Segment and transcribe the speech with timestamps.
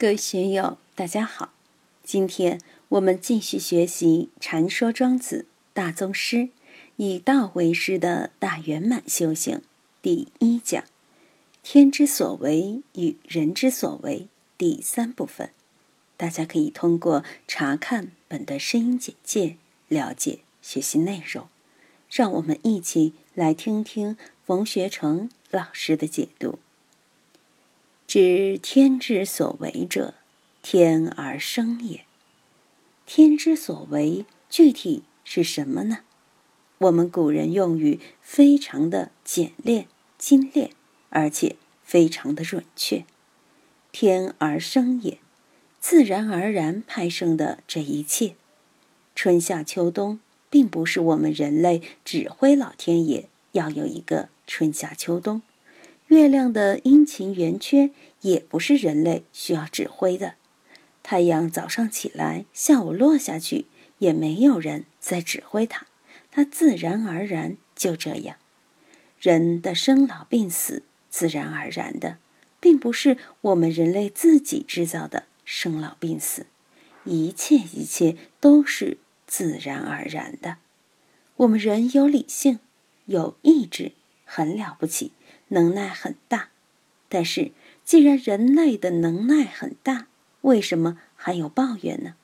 [0.00, 1.52] 各位学友，大家好。
[2.02, 6.36] 今天我们继续学习《禅说庄子大宗师》，
[6.96, 9.60] 以道为师的大圆满修行
[10.00, 10.84] 第一讲
[11.62, 15.50] “天之所为与人之所为”第三部分。
[16.16, 19.58] 大家可以通过查看本段声音简介
[19.88, 21.46] 了解学习内容。
[22.10, 26.58] 让我们一起来听听冯学成老师的解读。
[28.12, 30.14] 知天之所为者，
[30.62, 32.04] 天而生也。
[33.06, 35.98] 天之所为具体是什么呢？
[36.78, 39.86] 我们古人用语非常的简练、
[40.18, 40.72] 精炼，
[41.10, 41.54] 而且
[41.84, 43.04] 非常的准确。
[43.92, 45.18] 天而生也，
[45.78, 48.34] 自然而然派生的这一切，
[49.14, 50.18] 春夏秋冬，
[50.50, 55.42] 并不是我们人类指挥老天爷要有一个春夏秋冬。
[56.10, 57.90] 月亮的阴晴圆缺
[58.22, 60.34] 也不是人类需要指挥的，
[61.04, 63.66] 太阳早上起来，下午落下去，
[63.98, 65.86] 也没有人在指挥它，
[66.32, 68.38] 它自然而然就这样。
[69.20, 72.18] 人的生老病死，自然而然的，
[72.58, 76.46] 并不是我们人类自己制造的生老病死，
[77.04, 80.56] 一切一切都是自然而然的。
[81.36, 82.58] 我们人有理性，
[83.04, 83.92] 有意志，
[84.24, 85.12] 很了不起。
[85.50, 86.48] 能耐很大，
[87.08, 87.52] 但是
[87.84, 90.08] 既然人类的能耐很大，
[90.40, 92.14] 为什么还有抱怨呢？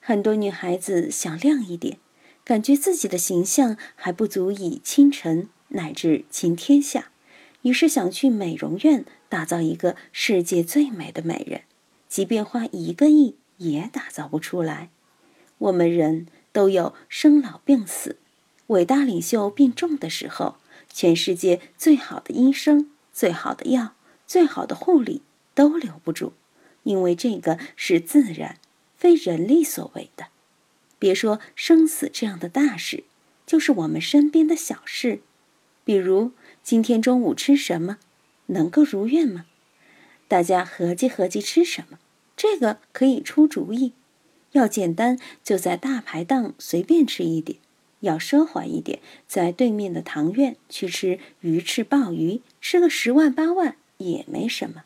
[0.00, 1.98] 很多女孩子想亮一点，
[2.44, 7.10] 感觉自己的形象还不足以倾城乃至倾天下，
[7.62, 11.62] 于是想去美容院打造一个世界最美的美人，
[12.08, 14.90] 即便花一个亿也打造不出来。
[15.58, 18.16] 我们人都有生老病死，
[18.66, 20.56] 伟大领袖病重的时候。
[20.92, 23.94] 全世界最好的医生、最好的药、
[24.26, 25.22] 最好的护理
[25.54, 26.32] 都留不住，
[26.82, 28.58] 因为这个是自然，
[28.96, 30.26] 非人力所为的。
[30.98, 33.04] 别说生死这样的大事，
[33.46, 35.20] 就是我们身边的小事，
[35.84, 36.32] 比如
[36.62, 37.98] 今天中午吃什么，
[38.46, 39.46] 能够如愿吗？
[40.28, 41.98] 大家合计合计吃什么，
[42.36, 43.92] 这个可以出主意。
[44.52, 47.58] 要简单，就在大排档随便吃一点。
[48.02, 54.84] 要奢华一点，在对面的堂院去吃鱼翅鲍鱼，吃个十万八万也没什么。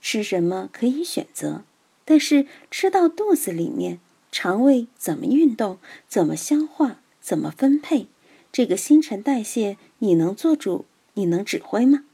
[0.00, 1.64] 吃什么可以选择，
[2.04, 8.06] 但是吃到肚子里面，肠胃怎么运动，怎么消化，怎么分配，
[8.50, 10.84] 这个新陈代谢你能做主？
[11.14, 12.04] 你能指挥吗？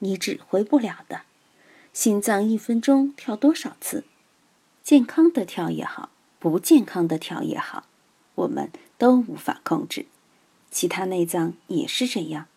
[0.00, 1.22] 你指挥不了的。
[1.92, 4.04] 心脏一分钟跳多少次？
[4.82, 7.86] 健康的跳也好，不健康的跳也好，
[8.34, 8.70] 我们。
[9.00, 10.04] 都无法控制，
[10.70, 12.48] 其他内脏也是这样，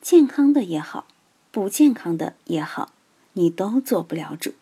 [0.00, 1.06] 健康的也好，
[1.52, 2.90] 不健康的也好，
[3.34, 4.54] 你都做不了主。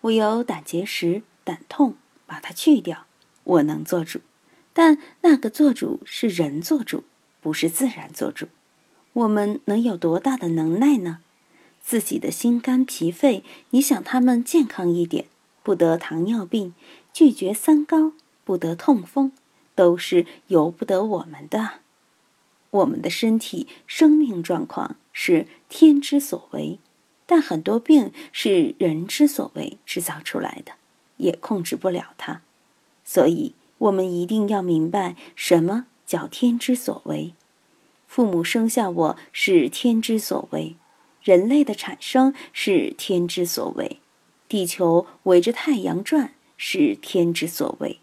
[0.00, 3.04] 我有胆结石、胆痛，把它去掉，
[3.44, 4.20] 我能做主。
[4.72, 7.04] 但那个做主是人做主，
[7.42, 8.46] 不是自然做主。
[9.12, 11.18] 我们能有多大的能耐呢？
[11.82, 15.26] 自己的心肝脾肺，你想他们健康一点，
[15.62, 16.72] 不得糖尿病，
[17.12, 18.12] 拒绝三高，
[18.44, 19.30] 不得痛风。
[19.74, 21.80] 都是由不得我们的，
[22.70, 26.78] 我们的身体生命状况是天之所为，
[27.26, 30.72] 但很多病是人之所为制造出来的，
[31.16, 32.42] 也控制不了它。
[33.04, 37.34] 所以，我们一定要明白什么叫天之所为。
[38.06, 40.76] 父母生下我是天之所为，
[41.22, 43.98] 人类的产生是天之所为，
[44.48, 47.98] 地球围着太阳转是天之所为。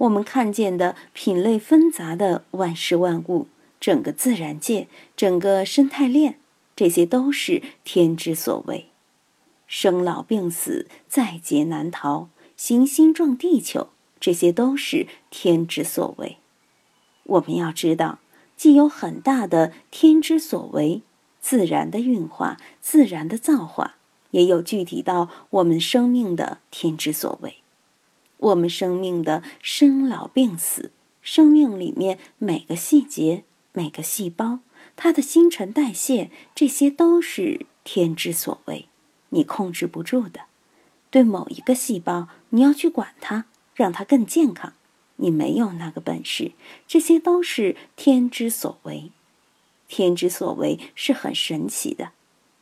[0.00, 6.38] 我们看见的品类纷杂的万事万物，整个自然界，整个生态链，
[6.74, 8.86] 这些都是天之所为。
[9.66, 16.38] 生老病死，在劫难逃，行星撞地球，这些都是天之所为。
[17.24, 18.20] 我们要知道，
[18.56, 21.02] 既有很大的天之所为，
[21.42, 23.96] 自然的运化，自然的造化，
[24.30, 27.56] 也有具体到我们生命的天之所为。
[28.40, 34.60] 我们生命的生老病死，生命里面每个细节、每个细胞，
[34.96, 38.86] 它的新陈代谢，这些都是天之所为，
[39.28, 40.40] 你控制不住的。
[41.10, 43.44] 对某一个细胞，你要去管它，
[43.74, 44.72] 让它更健康，
[45.16, 46.52] 你没有那个本事。
[46.86, 49.10] 这些都是天之所为，
[49.86, 52.12] 天之所为是很神奇的。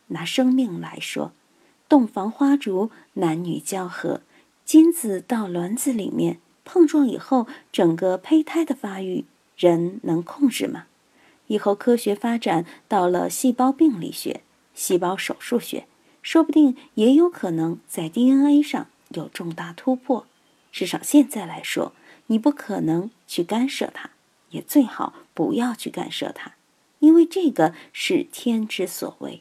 [0.09, 1.33] 拿生命来说，
[1.89, 4.23] 洞房花烛，男女交合。
[4.69, 9.25] 精子到卵子里面碰撞以后，整个胚胎的发育，
[9.57, 10.85] 人能控制吗？
[11.47, 14.43] 以后科学发展到了细胞病理学、
[14.75, 15.87] 细胞手术学，
[16.21, 20.27] 说不定也有可能在 DNA 上有重大突破。
[20.71, 21.95] 至少现在来说，
[22.27, 24.11] 你不可能去干涉它，
[24.51, 26.53] 也最好不要去干涉它，
[26.99, 29.41] 因为这个是天之所为。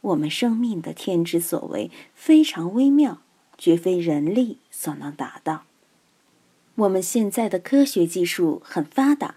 [0.00, 3.20] 我们生命的天之所为非常微妙，
[3.58, 5.64] 绝非人力所能达到。
[6.76, 9.34] 我们现在的科学技术很发达，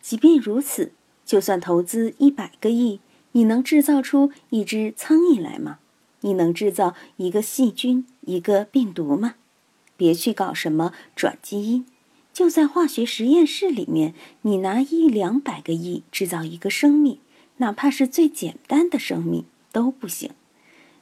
[0.00, 0.92] 即便如此，
[1.24, 3.00] 就算投资一百个亿，
[3.32, 5.78] 你能制造出一只苍蝇来吗？
[6.20, 9.34] 你能制造一个细菌、一个病毒吗？
[9.96, 11.86] 别去搞什么转基因，
[12.32, 17.18] 就在化学实验室里面，你拿一两百个亿制造一个生命，
[17.56, 20.30] 哪怕是最简单的生命都不行。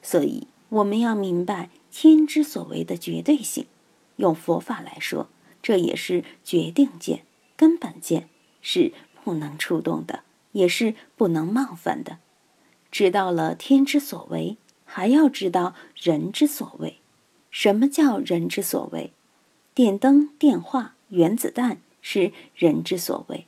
[0.02, 3.66] 所以，我们要明白天之所为的绝对性。
[4.16, 5.28] 用佛法来说。
[5.62, 8.30] 这也是决定见、根本见，
[8.62, 10.22] 是不能触动的，
[10.52, 12.16] 也是不能冒犯的。
[12.90, 14.56] 知道了天之所为，
[14.86, 16.96] 还要知道人之所为。
[17.50, 19.12] 什么叫人之所为？
[19.74, 23.46] 电灯、电话、原子弹是人之所为。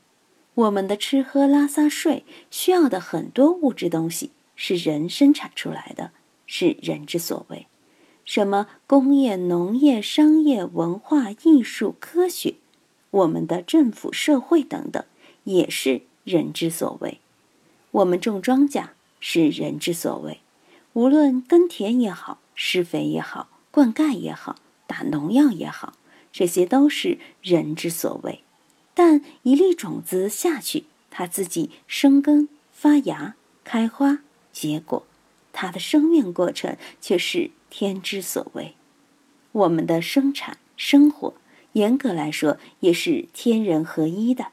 [0.52, 6.12] 我们的吃喝拉撒睡需要的很多物质东西是人生产出来的，
[6.46, 7.66] 是人之所为。
[8.34, 12.54] 什么工业、农业、商业、文化艺术、科学，
[13.10, 15.04] 我们的政府、社会等等，
[15.44, 17.18] 也是人之所为。
[17.90, 18.86] 我们种庄稼
[19.20, 20.40] 是人之所为，
[20.94, 24.56] 无论耕田也好，施肥也好，灌溉也好，
[24.86, 25.92] 打农药也好，
[26.32, 28.42] 这些都是人之所为。
[28.94, 34.20] 但一粒种子下去，它自己生根、发芽、开花、
[34.50, 35.04] 结果，
[35.52, 37.50] 它的生命过程却是。
[37.74, 38.74] 天之所为，
[39.52, 41.32] 我们的生产生活，
[41.72, 44.48] 严格来说也是天人合一的，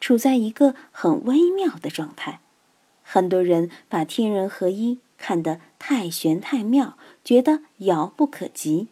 [0.00, 2.38] 处在一个很微妙的状态。
[3.02, 8.86] 很多人把天人合一看得太玄太妙，觉得遥不可及。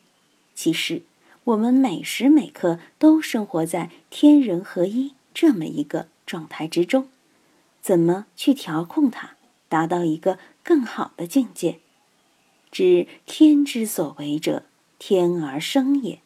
[0.57, 1.03] 其实，
[1.45, 7.09] 我们每时每刻都生活在天人合一这么一个状态之中。
[7.81, 9.37] 怎么去调控它，
[9.69, 11.79] 达到一个更好的境界？
[12.71, 14.65] 知天之所为者，
[14.99, 16.21] 天而生也。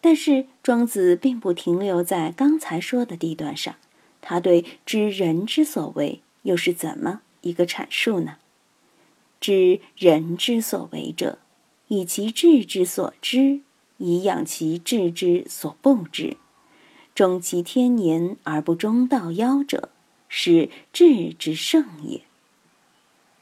[0.00, 3.74] 但是庄子并不停留在刚才说的地段上，
[4.20, 8.36] 他对知人之所为又是怎么一个阐述呢？
[9.40, 11.38] 知人之所为者，
[11.88, 13.60] 以其智之所知，
[13.98, 16.36] 以养其智之所不知。
[17.14, 19.90] 终其天年而不中道夭者，
[20.28, 22.22] 是智之圣也。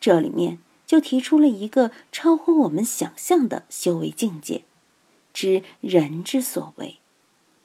[0.00, 0.58] 这里面。
[0.86, 4.64] 就提出了一个超乎我们想象的修为境界，
[5.32, 6.98] 知人之所为。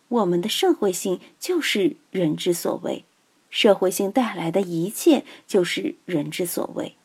[0.07, 3.06] 我们的社会性就是人之所为，
[3.50, 6.95] 社会性带来的一切就是人之所为，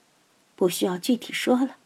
[0.56, 1.76] 不需要具体说了。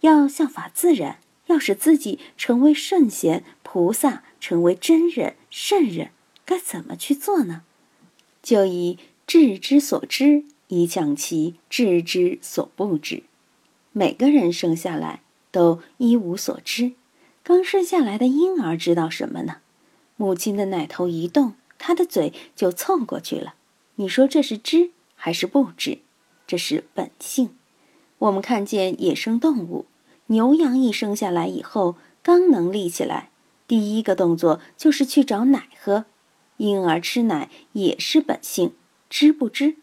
[0.00, 6.10] 要效法自然，要使自己成为圣贤、菩萨，成为真人、圣人，
[6.44, 7.62] 该怎么去做呢？
[8.42, 13.22] 就以智之所知，以讲其智之所不知。
[13.98, 16.92] 每个人生下来都一无所知，
[17.42, 19.62] 刚生下来的婴儿知道什么呢？
[20.16, 23.54] 母亲的奶头一动，他的嘴就凑过去了。
[23.94, 26.00] 你说这是知还是不知？
[26.46, 27.56] 这是本性。
[28.18, 29.86] 我们看见野生动物，
[30.26, 33.30] 牛羊一生下来以后，刚能立起来，
[33.66, 36.04] 第一个动作就是去找奶喝。
[36.58, 38.74] 婴儿吃奶也是本性，
[39.08, 39.76] 知不知？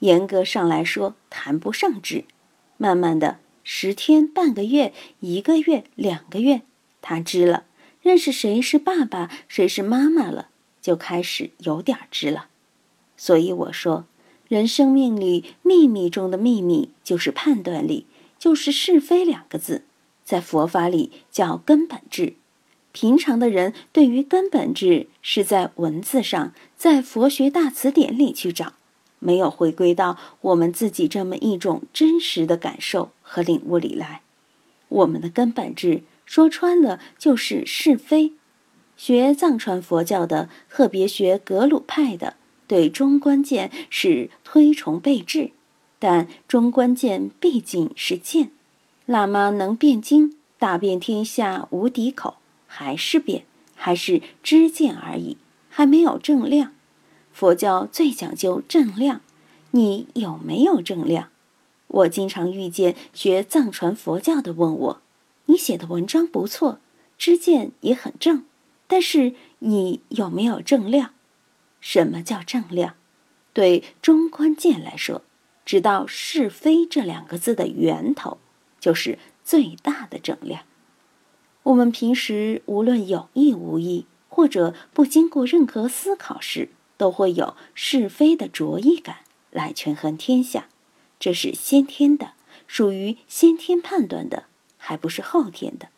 [0.00, 2.24] 严格上来说，谈不上知。
[2.76, 3.38] 慢慢的。
[3.64, 6.62] 十天、半个月、一个月、两个月，
[7.00, 7.64] 他知了，
[8.02, 10.48] 认识谁是爸爸，谁是妈妈了，
[10.80, 12.48] 就开始有点知了。
[13.16, 14.04] 所以我说，
[14.48, 18.06] 人生命里秘密中的秘密，就是判断力，
[18.38, 19.84] 就是是非两个字，
[20.24, 22.34] 在佛法里叫根本智。
[22.92, 28.74] 平常的人对于根本智是在文字上，在佛学大词典里去找。
[29.18, 34.22] 没有回归到我们自己这么一种真实的感受和领悟里来，
[34.86, 38.34] 我们的根本质说穿了就是是非。
[38.96, 42.36] 学藏传佛教的，特别学格鲁派的，
[42.68, 45.50] 对中观剑是推崇备至，
[45.98, 48.52] 但中观剑毕竟是见，
[49.08, 52.36] 喇嘛能辩经，大遍天下无敌口，
[52.68, 55.36] 还是辩，还是知见而已，
[55.68, 56.72] 还没有正量。
[57.32, 59.22] 佛教最讲究正量，
[59.72, 61.30] 你有没有正量？
[61.94, 65.02] 我经常遇见学藏传佛教的问我
[65.46, 66.80] ：“你写的文章不错，
[67.16, 68.44] 知见也很正，
[68.88, 71.14] 但是你有没有正量？
[71.80, 72.94] 什么叫正量？
[73.52, 75.22] 对中观见来说，
[75.64, 78.38] 知道是非这两个字的源头，
[78.80, 80.62] 就是最大的正量。
[81.62, 89.18] 我们平时无论有意无意，或者不经过任何思考时，都会有是非的着意感
[89.52, 90.66] 来权衡天下，
[91.18, 92.32] 这是先天的，
[92.66, 94.44] 属于先天判断的，
[94.76, 95.88] 还不是后天的。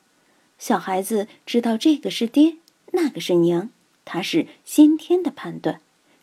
[0.59, 2.57] 小孩子知道这个是爹，
[2.93, 3.71] 那个是娘，
[4.05, 5.81] 他是先天的判断。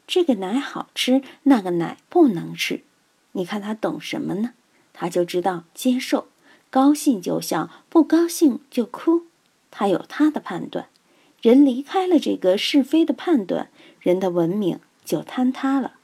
[0.07, 2.81] 这个奶好吃，那个奶不能吃。
[3.33, 4.53] 你看他懂什么呢？
[4.91, 6.27] 他就知道接受，
[6.69, 9.23] 高兴就笑，不高兴就哭。
[9.71, 10.87] 他有他的判断。
[11.41, 13.69] 人离开了这个是非的判断，
[13.99, 15.95] 人的文明就坍塌了。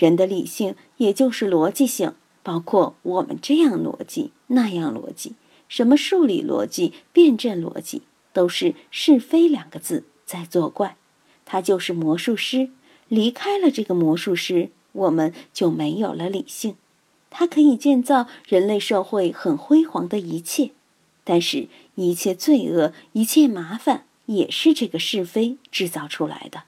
[0.00, 5.34] 人的理性也就是逻辑性，包括我们这样逻辑那样逻辑，
[5.68, 8.00] 什么数理逻辑、辩证逻辑，
[8.32, 10.96] 都是是非两个字在作怪。
[11.44, 12.70] 他就是魔术师。
[13.08, 16.76] 离开了这个魔术师，我们就没有了理性。
[17.28, 20.70] 他可以建造人类社会很辉煌的一切，
[21.24, 26.62] 但是，一切罪恶、一切麻烦，也是这个是非制造出来的。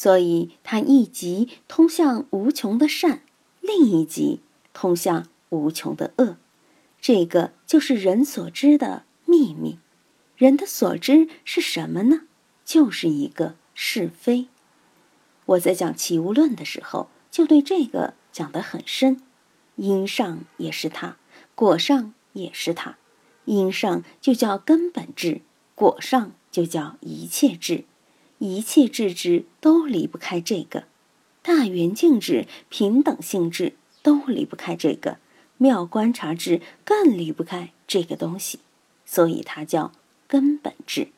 [0.00, 3.22] 所以，他一极通向无穷的善，
[3.60, 4.38] 另一极
[4.72, 6.36] 通向无穷的恶。
[7.00, 9.80] 这个就是人所知的秘密。
[10.36, 12.20] 人的所知是什么呢？
[12.64, 14.46] 就是一个是非。
[15.46, 19.20] 我在讲齐物论的时候，就对这个讲得很深。
[19.74, 21.16] 因上也是它，
[21.56, 22.98] 果上也是它。
[23.46, 25.40] 因上就叫根本质，
[25.74, 27.84] 果上就叫一切质，
[28.38, 30.84] 一切质质都离不开这个。
[31.42, 35.18] 大圆镜质、平等性质都离不开这个，
[35.56, 38.60] 妙观察质更离不开这个东西，
[39.06, 39.92] 所以它叫
[40.26, 41.08] 根本质。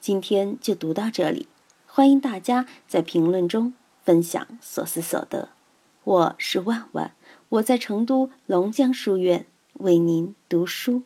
[0.00, 1.48] 今天就读到这里。
[1.86, 5.50] 欢迎大家在评论中分享所思所得。
[6.04, 7.14] 我是万万，
[7.48, 11.02] 我在成都龙江书院为您读书。